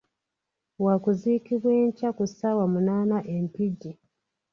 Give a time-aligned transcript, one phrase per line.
[0.85, 3.91] Wakuziikibwa enkya ku ssaawa munaana e Mpigi.